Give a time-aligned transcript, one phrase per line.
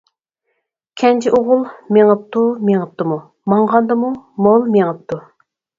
[1.01, 1.61] كەنجى ئوغۇل
[1.97, 3.21] مېڭىپتۇ، مېڭىپتۇ،
[3.55, 4.15] ماڭغاندىمۇ
[4.49, 5.25] مول مېڭىپتۇ.